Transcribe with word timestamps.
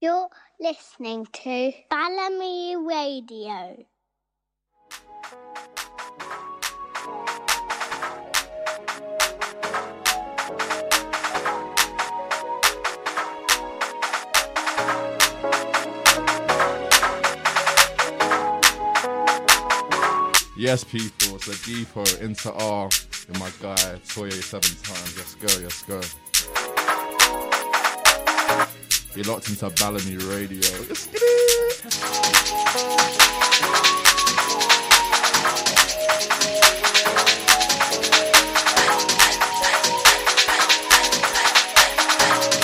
You're 0.00 0.28
listening 0.60 1.26
to 1.26 1.72
Balamii 1.90 2.86
Radio. 2.86 3.84
Yes, 20.56 20.84
people, 20.84 21.34
it's 21.34 21.48
a 21.48 21.66
depot 21.66 22.04
Inter-Are 22.20 22.88
and 23.26 23.38
my 23.40 23.50
guy 23.60 23.74
Toya 24.06 24.30
seven 24.30 24.70
times. 24.80 25.16
Let's 25.16 25.34
go, 25.34 25.60
let's 25.60 25.82
go. 25.82 26.27
You're 29.18 29.26
locked 29.26 29.48
into 29.48 29.68
Balamii 29.70 30.14
Radio. 30.30 30.62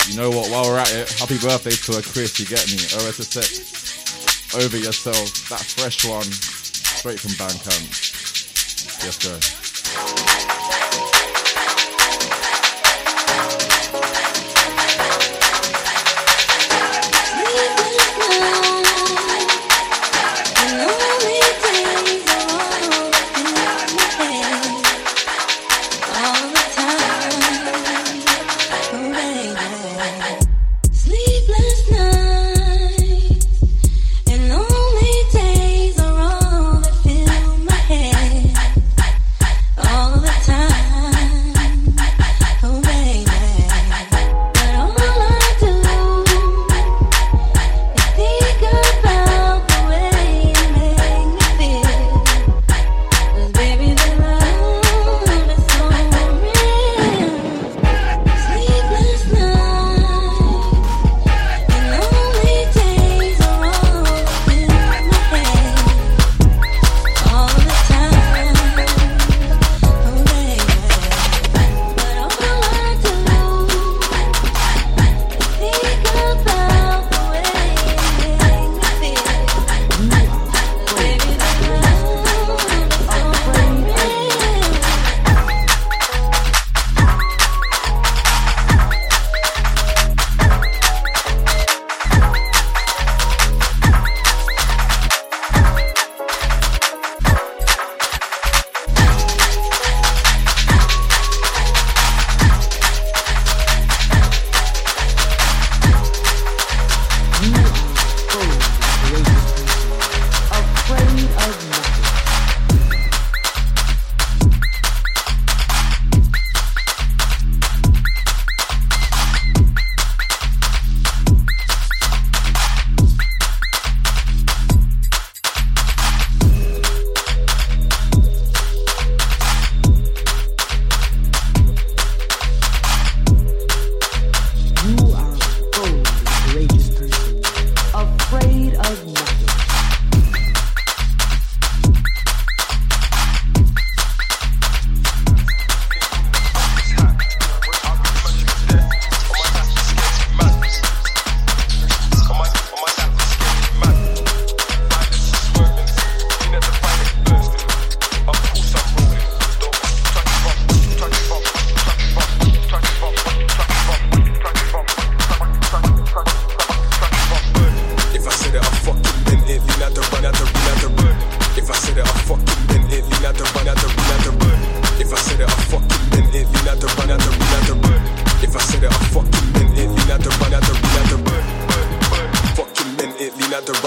You 0.07 0.15
know 0.15 0.29
what? 0.29 0.49
While 0.49 0.63
we're 0.63 0.77
at 0.77 0.93
it, 0.93 1.11
happy 1.19 1.37
birthday 1.39 1.71
to 1.71 1.99
a 1.99 2.01
Chris. 2.01 2.39
You 2.39 2.45
get 2.45 2.65
me? 2.71 2.77
Oh, 2.93 3.11
OSSX. 3.11 4.55
Over 4.55 4.77
yourself. 4.77 5.49
That 5.49 5.59
fresh 5.59 6.05
one. 6.05 6.23
Straight 6.23 7.19
from 7.19 7.31
Bandcamp. 7.31 9.03
Yes, 9.03 9.17
sir. 9.19 9.64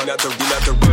got 0.09 0.19
the, 0.21 0.29
real 0.31 0.53
at 0.55 0.63
the 0.63 0.88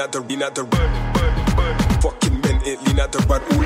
lean 0.00 0.06
out 0.06 0.12
the 0.12 0.20
lean 0.20 0.42
out 0.42 0.54
the 0.54 0.62
run. 0.64 0.90
Fucking 2.00 2.40
meant 2.40 2.66
it, 2.66 2.80
lean 2.86 3.00
out 3.00 3.12
the 3.12 3.18
run. 3.28 3.42
Ooh. 3.52 3.62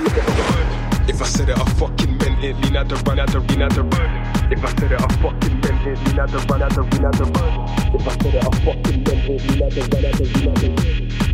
If 1.07 1.23
I 1.23 1.27
said 1.27 1.49
it, 1.49 1.57
I 1.57 1.65
fucking 1.79 2.19
meant 2.19 2.43
it. 2.43 2.57
Lean 2.57 2.77
out 2.77 2.89
the 2.89 2.97
run, 3.07 3.21
out 3.21 3.31
the 3.31 3.39
lean 3.39 3.63
out 3.63 3.73
the 3.73 3.85
run. 3.85 4.11
If 4.51 4.65
I 4.65 4.75
said 4.75 4.91
it, 4.91 5.01
I 5.01 5.07
fucking 5.23 5.61
meant 5.61 5.87
it. 5.87 5.97
Lean 6.09 6.19
out 6.19 6.31
the 6.31 6.39
run, 6.51 6.63
out 6.63 6.75
the 6.75 6.83
lean 6.83 7.05
out 7.05 7.15
the 7.15 7.25
run. 7.25 7.69
If 7.95 8.09
I 8.09 8.11
said 8.19 8.35
it, 8.35 8.43
I 8.43 8.51
fucking 8.65 9.05
meant 9.05 9.29
it. 9.31 9.45
Lean 9.47 9.63
out 9.63 9.71
the 9.71 9.83
run, 9.95 10.05
out 10.05 10.15
the 10.19 10.25
lean 10.35 10.49
out 10.49 10.57
the 10.59 10.69
run. 10.71 10.83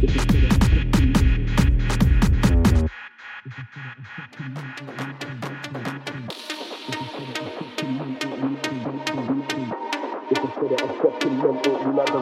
If 0.03 0.15
you 0.15 0.21
said 0.21 0.43
it, 0.43 0.53
I 10.73 10.75
fucking 11.01 11.01
fucking 11.01 11.37
meant 11.41 11.67
it. 11.67 11.71
The 11.71 11.77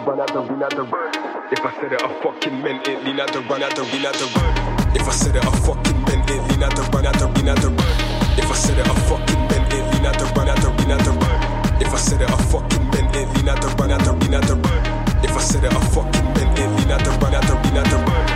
run, 0.07 0.21
out 0.21 0.29
the 0.29 0.41
the 0.77 0.83
run. 0.85 1.28
If 1.51 1.65
I 1.65 1.73
said 1.81 1.93
it, 1.93 2.03
I 2.03 2.13
fucking 2.23 2.61
meant 2.61 2.87
it. 2.87 3.03
Lean 3.05 3.19
out 3.21 3.33
the 3.33 3.41
run, 3.41 3.63
out 3.63 3.75
the 3.75 3.83
lean 3.85 4.05
out 4.05 4.13
the 4.21 4.29
run. 4.37 4.95
If 4.95 5.09
I 5.09 5.13
said 5.13 5.35
it, 5.35 5.41
I 5.41 5.51
fucking 5.65 5.97
meant 6.05 6.29
it. 6.29 6.43
Lean 6.53 6.63
out 6.63 6.77
the 6.77 6.83
run, 6.93 7.07
out 7.07 7.17
the 7.17 7.27
lean 7.27 7.49
out 7.49 7.57
the 7.57 7.69
run. 7.73 7.89
If 8.37 8.51
I 8.51 8.55
said 8.55 8.77
it, 8.77 8.85
I 8.85 8.95
fucking 9.09 9.49
meant 9.49 9.73
it. 9.73 9.81
Lean 9.97 10.05
out 10.05 10.19
the 10.21 10.27
run, 10.37 10.49
out 10.49 10.61
the 10.61 10.69
lean 10.69 10.93
out 10.93 11.01
the 11.01 11.13
run. 11.17 11.81
If 11.81 11.89
I 11.89 11.97
said 11.97 12.21
it, 12.21 12.29
I 12.29 12.37
fucking 12.37 12.85
meant 12.93 13.17
it. 13.17 13.29
Lean 13.33 13.49
out 13.49 13.63
the 13.65 13.69
run, 13.81 13.93
out 13.93 14.05
the 14.05 14.13
lean 14.13 14.35
out 14.35 14.45
the 14.45 14.55
run. 14.61 15.25
If 15.25 15.33
I 15.33 15.41
said 15.41 15.65
it, 15.65 15.73
I 15.73 15.81
fucking 15.89 16.29
meant 16.37 16.59
it. 16.59 16.69
Lean 16.69 16.93
out 16.93 17.01
the 17.01 17.11
run, 17.17 17.35
out 17.35 17.45
the 17.49 17.55
lean 17.65 17.79
out 17.81 17.89
the 17.89 17.97
run. 17.97 18.29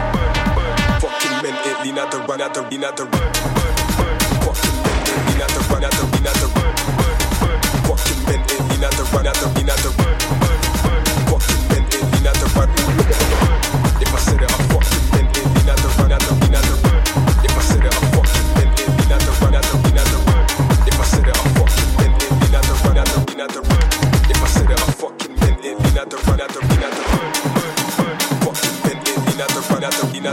Fucking 1.05 1.37
meant 1.45 1.67
it. 1.69 1.77
Lean 1.85 1.99
out 2.01 2.09
the 2.09 2.19
run, 2.25 2.41
out 2.41 2.55
the 2.55 2.63
lean 2.73 2.85
out 2.85 2.97
the 2.97 3.05
road. 3.13 3.29
Fucking 4.41 4.77
meant 4.89 5.05
it. 5.05 5.21
Lean 5.29 5.43
out 5.45 5.53
the 5.53 5.61
run, 5.69 5.85
out 5.85 5.93
the 5.93 6.05
lean 6.17 6.29
out 6.33 6.37
the 6.41 6.49
road. 6.49 6.73
Fucking 7.85 8.21
meant 8.25 8.49
it. 8.49 8.61
Lean 8.73 8.85
out 8.89 8.97
the 8.97 9.05
run, 9.13 9.27
out 9.29 9.37
the 9.37 9.49
lean 9.53 9.69
out 9.69 9.77
the. 9.85 9.92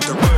the 0.01 0.28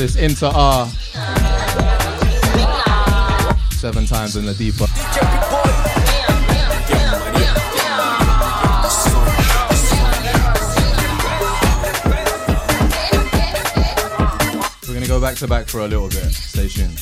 It's 0.00 0.14
Inter-Are. 0.14 0.86
Seven 3.72 4.06
times 4.06 4.36
in 4.36 4.46
the 4.46 4.54
deeper. 4.54 4.86
We're 14.86 14.94
gonna 14.94 15.08
go 15.08 15.20
back 15.20 15.34
to 15.38 15.48
back 15.48 15.66
for 15.66 15.80
a 15.80 15.88
little 15.88 16.08
bit. 16.08 16.32
Stay 16.32 16.68
tuned. 16.68 16.97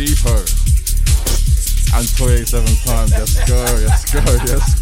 Yes. 0.00 1.92
And 1.92 2.08
Toy 2.16 2.44
seven 2.44 2.74
times. 2.86 3.10
Let's 3.12 3.44
go, 3.44 3.62
let's 3.84 4.10
go, 4.10 4.20
let's 4.46 4.80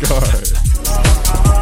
go. 1.52 1.57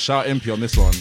Shout 0.00 0.24
MP 0.24 0.50
on 0.50 0.60
this 0.60 0.76
one. 0.78 0.94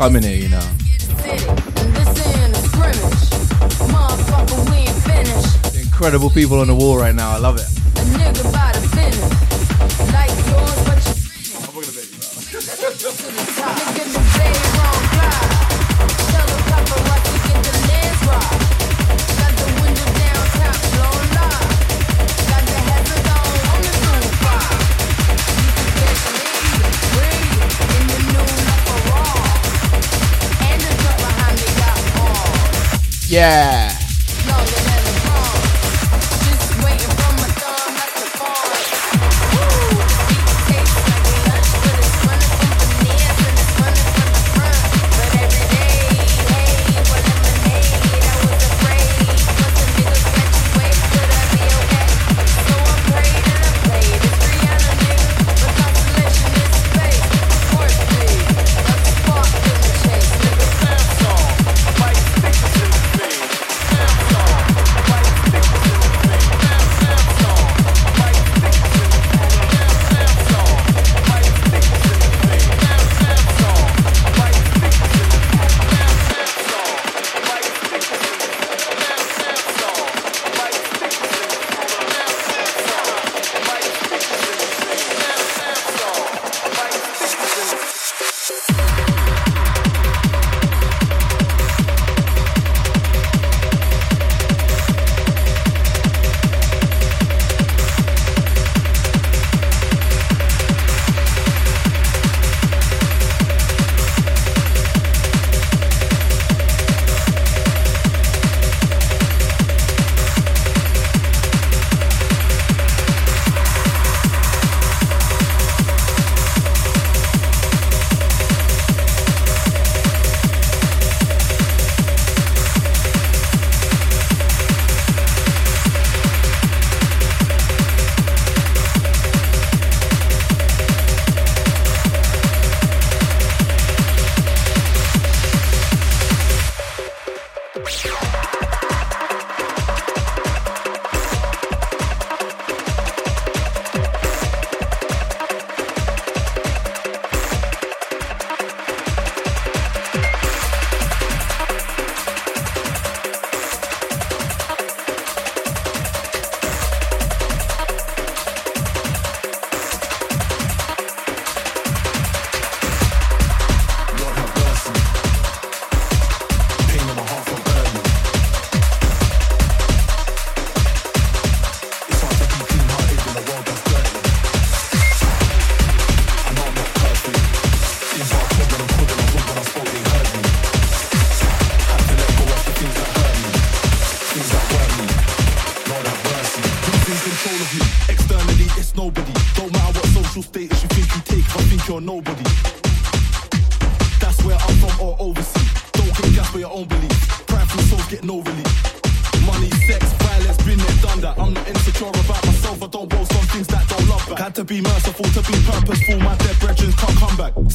coming 0.00 0.22
here, 0.22 0.34
you 0.34 0.48
know. 0.48 0.66
Incredible 5.78 6.30
people 6.30 6.60
on 6.60 6.68
the 6.68 6.74
wall 6.74 6.96
right 6.96 7.14
now. 7.14 7.32
I 7.32 7.36
love 7.36 7.58
it. 7.58 7.69
Yeah. 33.30 33.79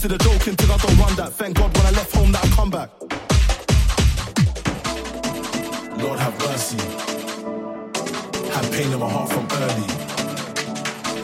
See 0.06 0.10
the 0.10 0.24
joking 0.24 0.56
till 0.56 0.72
I 0.72 0.78
don't 0.78 0.98
run 1.00 1.16
that. 1.16 1.34
Thank 1.34 1.58
God 1.58 1.76
when 1.76 1.86
I 1.88 1.90
left 1.90 2.14
home 2.14 2.32
that 2.32 2.46
I 2.46 2.50
come 2.50 2.70
back. 2.70 2.90
Lord 5.98 6.20
have 6.20 6.38
mercy. 6.46 6.78
Had 8.54 8.72
pain 8.72 8.92
in 8.94 9.00
my 9.00 9.10
heart 9.10 9.32
from 9.32 9.48
early. 9.50 9.88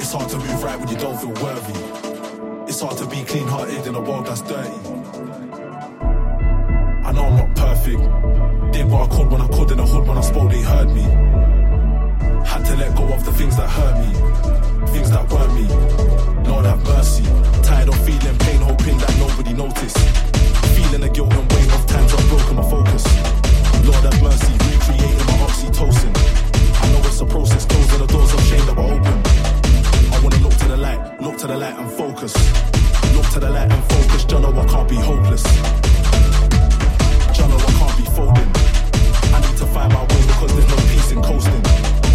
It's 0.01 0.11
hard 0.11 0.29
to 0.29 0.37
move 0.37 0.63
right 0.63 0.79
when 0.79 0.87
you 0.87 0.97
don't 0.97 1.15
feel 1.21 1.29
worthy. 1.45 1.79
It's 2.67 2.81
hard 2.81 2.97
to 2.97 3.05
be 3.05 3.23
clean 3.23 3.45
hearted 3.45 3.85
in 3.85 3.93
a 3.93 4.01
world 4.01 4.25
that's 4.25 4.41
dirty. 4.41 4.81
I 7.05 7.11
know 7.11 7.25
I'm 7.29 7.37
not 7.37 7.55
perfect. 7.55 8.01
Did 8.73 8.89
what 8.89 9.11
I 9.11 9.15
could 9.15 9.31
when 9.31 9.41
I 9.41 9.47
could 9.49 9.69
in 9.69 9.77
the 9.77 9.85
hood 9.85 10.07
when 10.07 10.17
I 10.17 10.21
spoke, 10.21 10.49
they 10.49 10.61
heard 10.61 10.89
me. 10.89 11.03
Had 12.49 12.65
to 12.65 12.75
let 12.77 12.97
go 12.97 13.03
of 13.13 13.23
the 13.25 13.31
things 13.33 13.55
that 13.57 13.69
hurt 13.69 13.95
me, 14.01 14.11
things 14.91 15.11
that 15.11 15.29
burn 15.29 15.53
me. 15.53 15.67
Lord 16.49 16.65
have 16.65 16.83
mercy. 16.83 17.60
Of 17.81 17.97
feeling 18.05 18.37
pain, 18.37 18.61
hoping 18.61 18.97
that 18.99 19.13
nobody 19.17 19.53
noticed. 19.53 19.97
Feeling 20.77 21.01
the 21.01 21.09
guilt 21.09 21.33
and 21.33 21.51
weight 21.51 21.73
of 21.73 21.83
times 21.87 22.13
I've 22.13 22.29
broken 22.29 22.55
my 22.55 22.63
focus. 22.69 23.03
Lord 23.83 24.05
have 24.05 24.21
mercy, 24.21 24.53
recreating 24.53 25.25
my 25.25 25.37
oxytocin. 25.49 26.13
I 26.77 26.85
know 26.93 27.01
it's 27.09 27.19
a 27.21 27.25
process, 27.25 27.65
closing 27.65 27.99
the 27.99 28.05
doors 28.05 28.33
of 28.33 28.41
shame 28.45 28.65
that 28.67 28.77
were 28.77 28.85
open. 28.85 29.17
I 30.13 30.19
wanna 30.21 30.37
look 30.45 30.53
to 30.61 30.67
the 30.67 30.77
light, 30.77 31.01
look 31.19 31.37
to 31.39 31.47
the 31.47 31.57
light 31.57 31.75
and 31.75 31.89
focus. 31.91 32.33
Look 33.15 33.27
to 33.33 33.39
the 33.39 33.49
light 33.49 33.71
and 33.71 33.83
focus, 33.91 34.25
John, 34.25 34.45
I 34.45 34.65
can't 34.67 34.87
be 34.87 34.95
hopeless. 34.95 35.43
John, 37.33 37.51
I 37.51 37.59
can't 37.81 37.97
be 37.97 38.05
folding. 38.13 38.51
I 39.33 39.41
need 39.41 39.57
to 39.57 39.65
find 39.65 39.91
my 39.91 40.01
way 40.05 40.21
because 40.31 40.53
there's 40.53 40.69
no 40.69 40.77
peace 40.93 41.11
in 41.11 41.21
coasting. 41.23 42.10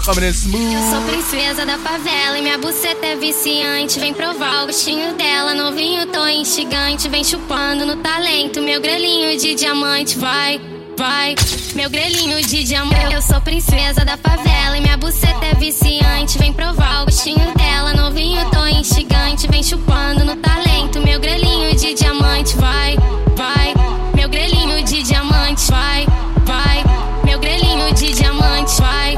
Coming 0.00 0.24
in 0.24 0.32
smooth. 0.32 0.74
Eu 0.74 0.90
sou 0.90 1.00
princesa 1.02 1.66
da 1.66 1.78
favela 1.78 2.38
e 2.38 2.42
minha 2.42 2.58
buceta 2.58 3.06
é 3.06 3.16
viciante. 3.16 4.00
Vem 4.00 4.14
provar 4.14 4.64
o 4.64 4.66
gostinho 4.66 5.14
dela, 5.14 5.54
novinho, 5.54 6.06
tô 6.06 6.26
instigante. 6.26 7.08
Vem 7.08 7.22
chupando 7.22 7.86
no 7.86 7.96
talento, 7.96 8.60
meu 8.60 8.80
grelhinho 8.80 9.38
de 9.38 9.54
diamante. 9.54 10.18
Vai, 10.18 10.60
vai, 10.96 11.34
meu 11.74 11.88
grelhinho 11.90 12.42
de 12.42 12.64
diamante. 12.64 13.14
Eu 13.14 13.22
sou 13.22 13.40
princesa 13.40 14.04
da 14.04 14.16
favela 14.16 14.76
e 14.76 14.80
minha 14.80 14.96
buceta 14.96 15.44
é 15.44 15.54
viciante. 15.54 16.38
Vem 16.38 16.52
provar 16.52 17.02
o 17.02 17.04
gostinho 17.06 17.54
dela, 17.54 17.92
novinho, 17.92 18.44
tô 18.50 18.66
instigante. 18.66 19.46
Vem 19.48 19.62
chupando 19.62 20.24
no 20.24 20.36
talento, 20.36 21.00
meu 21.00 21.20
grelhinho 21.20 21.76
de 21.76 21.94
diamante. 21.94 22.56
Vai, 22.56 22.96
vai, 23.36 23.74
meu 24.14 24.28
grelhinho 24.28 24.82
de 24.82 25.02
diamante. 25.02 25.70
Vai, 25.70 26.06
vai, 26.44 26.84
meu 27.24 27.38
grelhinho 27.38 27.92
de 27.94 28.12
diamante. 28.12 28.80
Vai, 28.80 29.16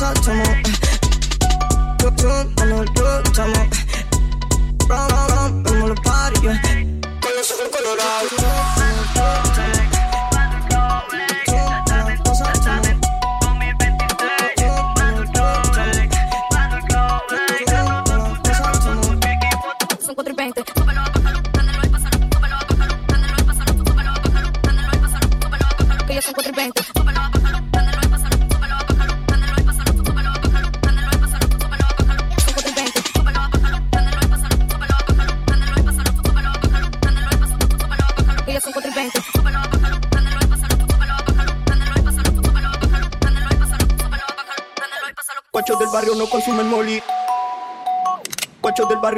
Son 0.00 0.49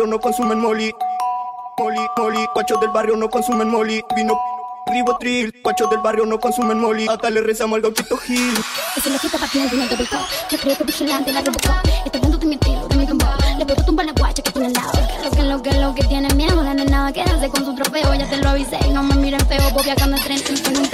barrio 0.02 0.06
no 0.06 0.20
consumen 0.20 0.58
molly. 0.58 0.92
Molly, 1.78 2.06
molly. 2.16 2.46
Guachos 2.54 2.80
del 2.80 2.90
barrio 2.90 3.16
no 3.16 3.28
consumen 3.28 3.68
molly. 3.68 4.02
Vino 4.16 4.36
Ribotril. 4.86 5.54
Guachos 5.62 5.90
del 5.90 6.00
barrio 6.00 6.26
no 6.26 6.38
consumen 6.40 6.78
molly. 6.78 7.06
Acá 7.08 7.30
le 7.30 7.40
rezamos 7.40 7.76
al 7.76 7.82
gauchito 7.82 8.16
Gil. 8.16 8.52
Ese 8.96 9.10
lo 9.10 9.18
quita 9.18 9.38
para 9.38 9.52
el 9.52 9.88
del 9.88 10.08
top. 10.08 10.20
Yo 10.50 10.58
creo 10.58 10.76
que 10.76 10.84
vigilante 10.84 11.32
la 11.32 11.40
rebocó. 11.40 11.74
Este 12.04 12.18
mundo 12.18 12.38
tiene 12.38 12.54
estilo, 12.56 12.88
de 12.88 12.96
mi 12.96 13.06
tumbo. 13.06 13.26
Le 13.58 13.64
puedo 13.64 13.84
tumbar 13.84 14.06
la 14.06 14.12
guacha 14.12 14.42
que 14.42 14.50
tiene 14.50 14.66
al 14.68 14.72
lado. 14.72 14.90
Que 14.92 15.22
lo 15.22 15.30
que 15.30 15.42
lo 15.44 15.62
que 15.62 15.72
lo 15.78 15.94
que 15.94 16.04
tiene 16.04 16.34
miedo, 16.34 16.62
la 16.62 16.74
nena 16.74 17.12
quédate 17.12 17.48
con 17.48 17.64
su 17.64 17.74
trofeo. 17.76 18.14
Ya 18.14 18.28
te 18.28 18.38
lo 18.38 18.48
avisé, 18.48 18.78
no 18.92 19.04
me 19.04 19.14
miren 19.14 19.46
feo. 19.46 19.70
Voy 19.72 19.84
viajando 19.84 20.16
en 20.16 20.22
tren 20.24 20.40
un 20.78 20.86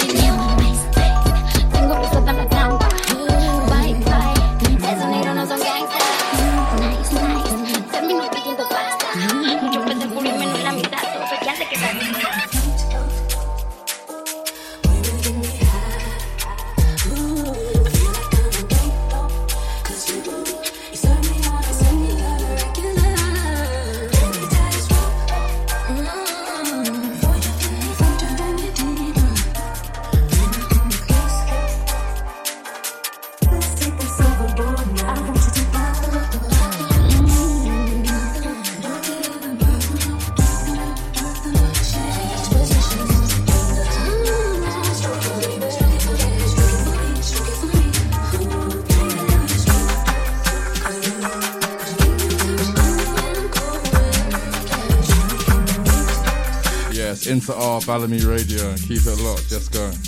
into 57.38 57.54
our 57.54 57.80
Balamii 57.82 58.26
Radio. 58.28 58.74
Keep 58.74 59.06
it 59.06 59.22
locked. 59.22 59.52
Let's 59.52 59.68
go. 59.68 60.07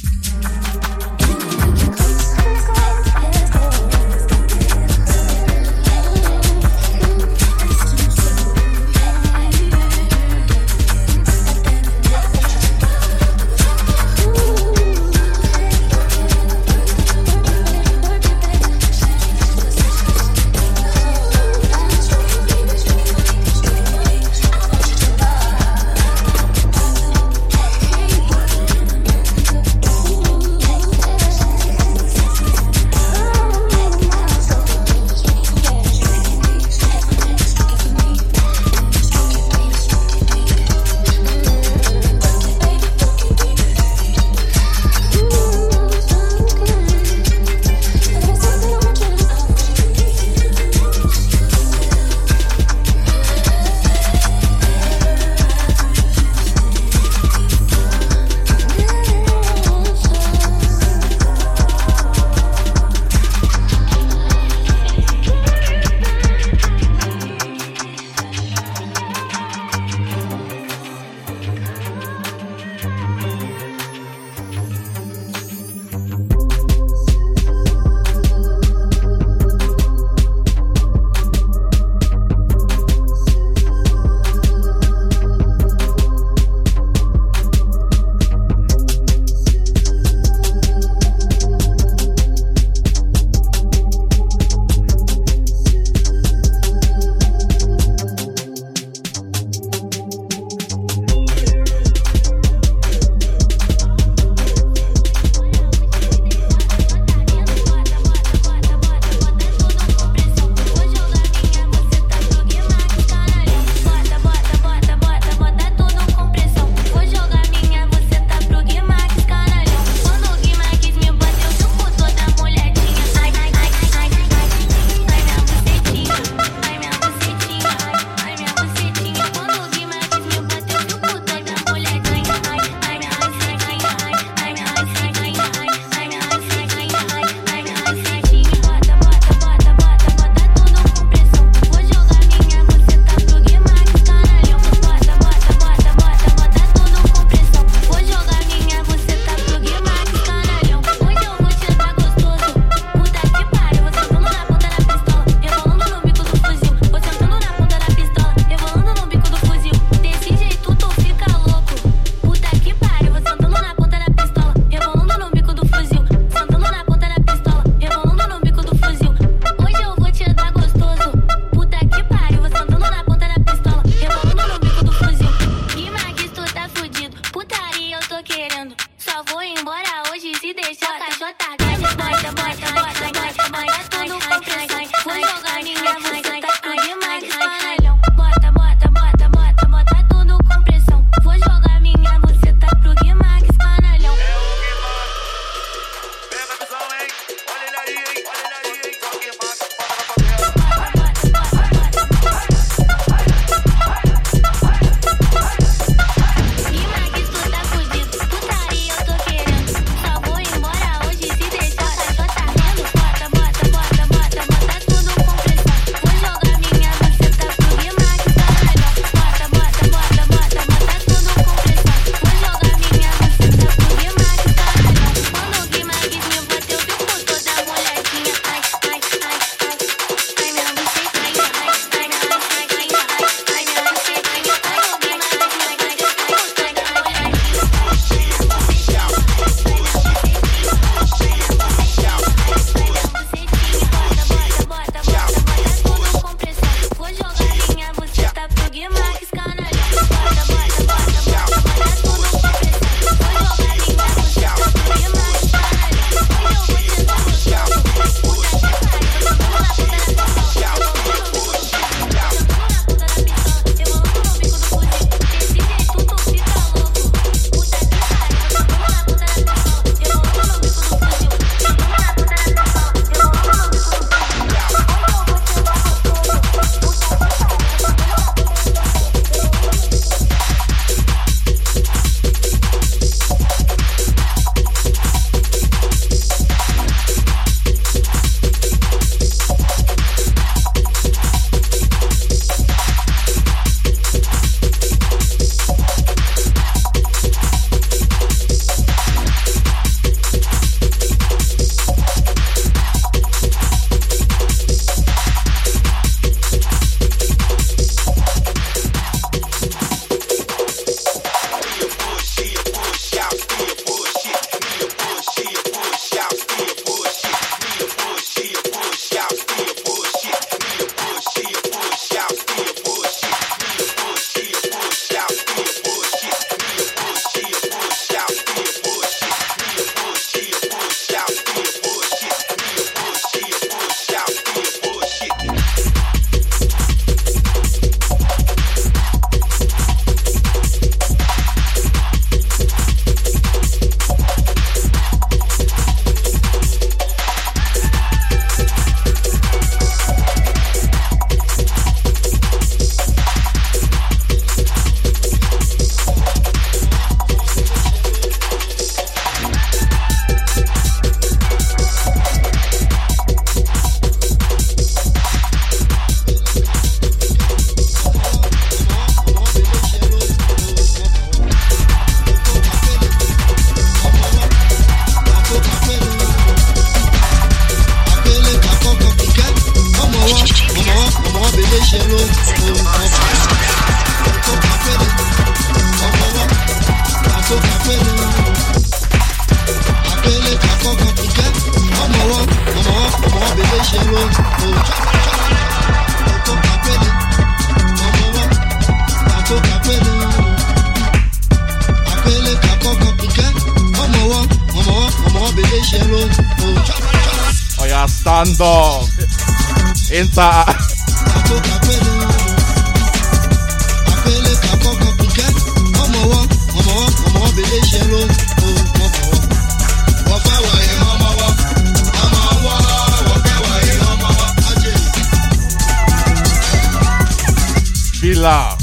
Killer. 428.30 428.79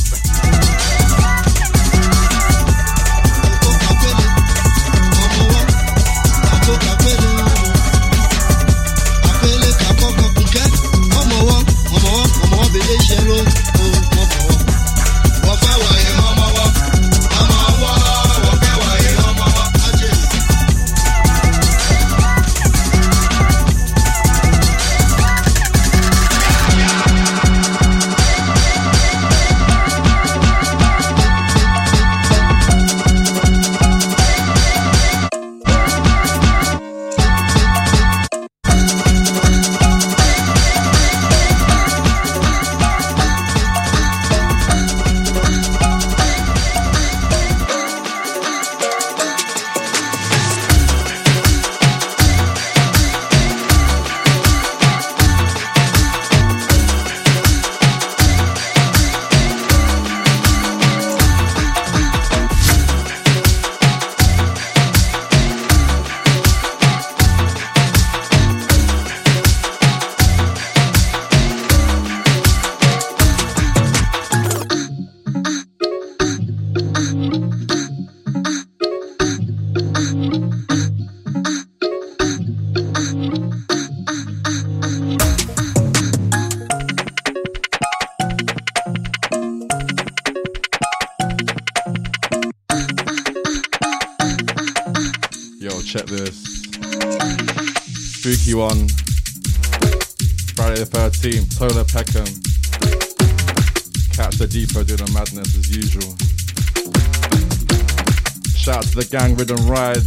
Rhythm 109.48 109.68
Ride. 109.70 110.04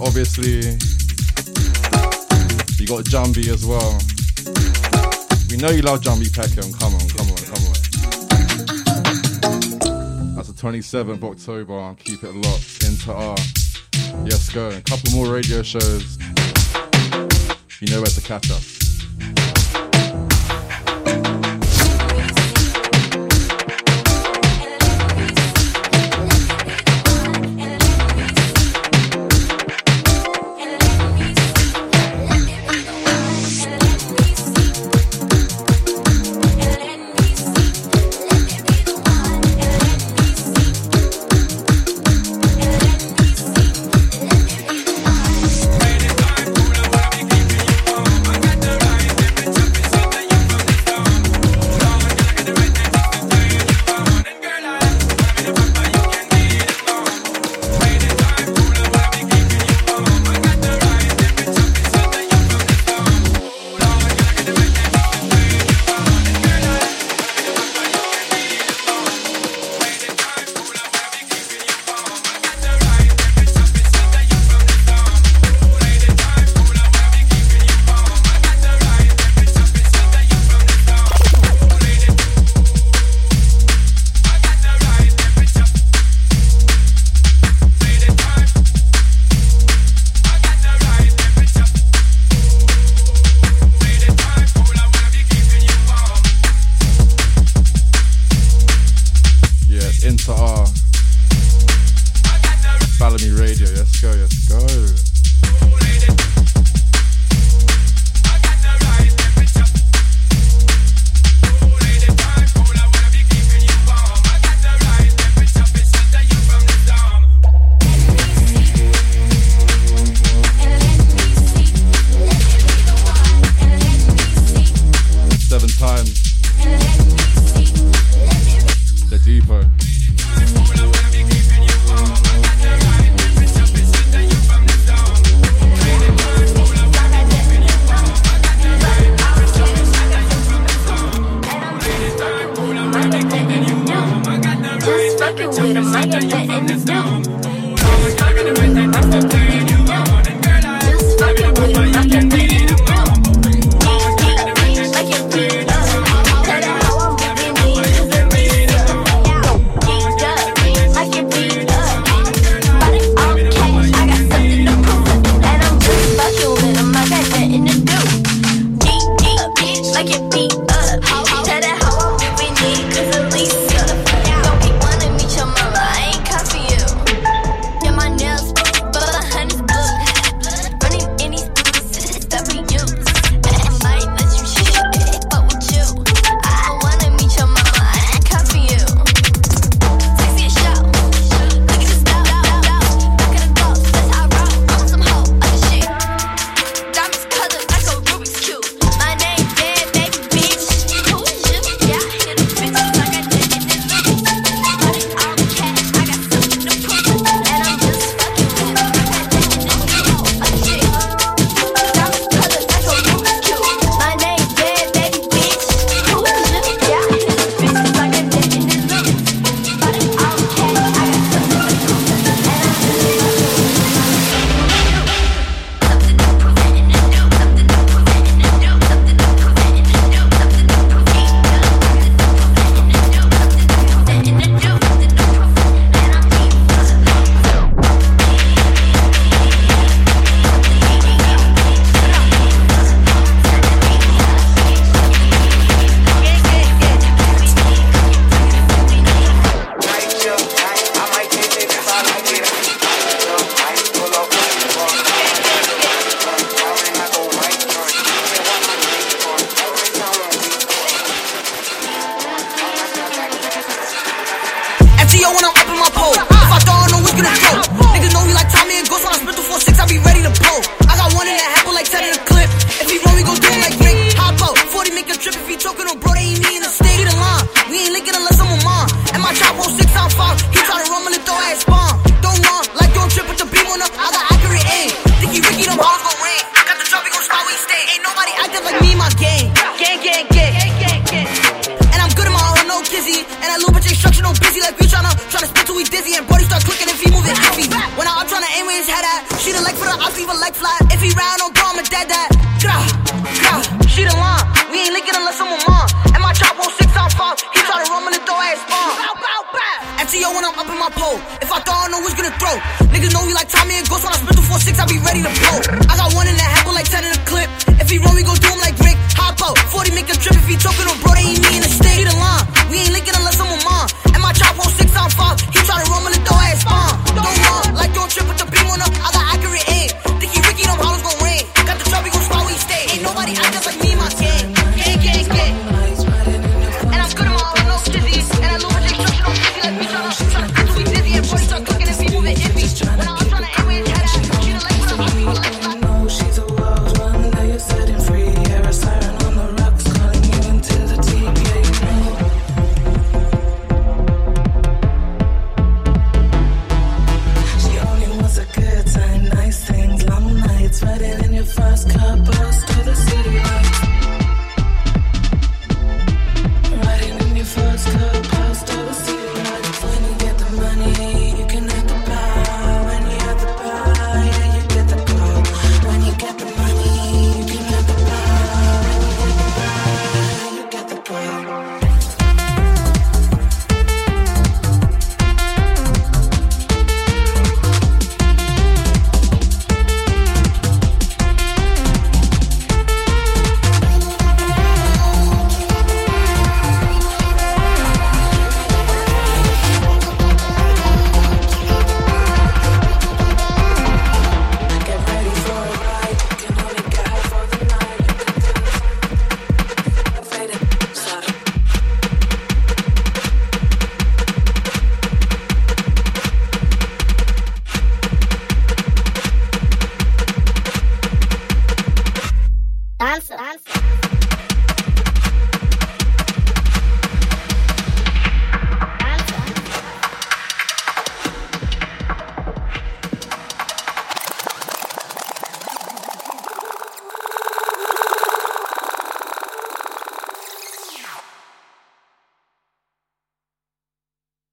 Obviously, 0.00 0.74
you 2.78 2.86
got 2.88 3.04
Jambi 3.04 3.46
as 3.48 3.64
well. 3.64 3.96
We 5.50 5.56
know 5.58 5.70
you 5.70 5.82
love 5.82 6.00
Jambi 6.00 6.34
Peckham. 6.34 6.72
Come 6.72 6.94
on, 6.96 7.08
come 7.10 7.30
on, 7.30 7.36
come 7.46 7.62
on. 7.62 7.74
That's 10.34 10.48
the 10.48 10.54
27th 10.60 11.10
of 11.10 11.24
October. 11.24 11.94
Keep 12.00 12.24
it 12.24 12.34
locked 12.34 12.82
into 12.84 13.12
R. 13.12 13.36
Yes, 14.24 14.48
go. 14.52 14.70
A 14.70 14.80
couple 14.80 15.12
more 15.12 15.32
radio 15.32 15.62
shows. 15.62 16.18
You 17.80 17.88
know 17.88 18.00
where 18.00 18.10
to 18.10 18.20
catch 18.20 18.50
us. 18.50 18.67